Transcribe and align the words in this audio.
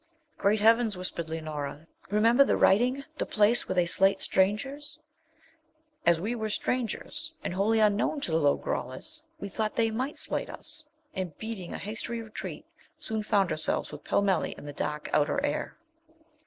'Great 0.39 0.59
heavens!' 0.59 0.97
whispered 0.97 1.29
Leonora, 1.29 1.85
'remember 2.09 2.43
the 2.43 2.57
writing; 2.57 3.03
the 3.19 3.25
place 3.27 3.69
where 3.69 3.75
they 3.75 3.85
slate 3.85 4.19
strangers!' 4.19 4.97
As 6.07 6.19
we 6.19 6.33
were 6.33 6.49
strangers, 6.49 7.33
and 7.43 7.53
wholly 7.53 7.79
unknown 7.79 8.19
to 8.21 8.31
the 8.31 8.37
Lo 8.39 8.57
grollas, 8.57 9.21
we 9.39 9.47
thought 9.47 9.75
they 9.75 9.91
might 9.91 10.17
slate 10.17 10.49
us, 10.49 10.85
and, 11.13 11.37
beating 11.37 11.71
a 11.71 11.77
hasty 11.77 12.19
retreat, 12.19 12.65
soon 12.97 13.21
found 13.21 13.51
ourselves 13.51 13.91
with 13.91 14.03
Pellmelli 14.03 14.55
in 14.57 14.65
the 14.65 14.73
dark 14.73 15.07
outer 15.13 15.39
air. 15.45 15.77